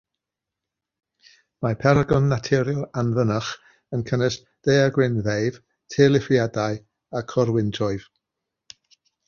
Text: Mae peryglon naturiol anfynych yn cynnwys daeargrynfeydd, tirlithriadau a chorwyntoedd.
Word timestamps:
Mae 1.65 1.75
peryglon 1.83 2.25
naturiol 2.31 2.87
anfynych 3.01 3.51
yn 3.99 4.03
cynnwys 4.09 4.39
daeargrynfeydd, 4.69 5.63
tirlithriadau 5.97 6.83
a 7.21 7.25
chorwyntoedd. 7.35 8.13